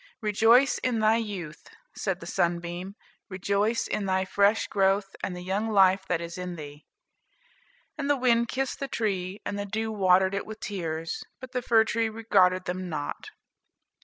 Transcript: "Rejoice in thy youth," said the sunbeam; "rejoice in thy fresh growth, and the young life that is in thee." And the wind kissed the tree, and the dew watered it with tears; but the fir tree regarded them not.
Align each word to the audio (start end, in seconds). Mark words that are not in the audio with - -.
"Rejoice 0.19 0.79
in 0.79 0.97
thy 0.97 1.17
youth," 1.17 1.67
said 1.95 2.21
the 2.21 2.25
sunbeam; 2.25 2.95
"rejoice 3.29 3.85
in 3.87 4.07
thy 4.07 4.25
fresh 4.25 4.65
growth, 4.65 5.15
and 5.23 5.35
the 5.35 5.43
young 5.43 5.69
life 5.69 6.07
that 6.07 6.19
is 6.19 6.39
in 6.39 6.55
thee." 6.55 6.87
And 7.99 8.09
the 8.09 8.17
wind 8.17 8.47
kissed 8.47 8.79
the 8.79 8.87
tree, 8.87 9.41
and 9.45 9.59
the 9.59 9.65
dew 9.67 9.91
watered 9.91 10.33
it 10.33 10.47
with 10.47 10.59
tears; 10.59 11.23
but 11.39 11.51
the 11.51 11.61
fir 11.61 11.83
tree 11.83 12.09
regarded 12.09 12.65
them 12.65 12.89
not. 12.89 13.29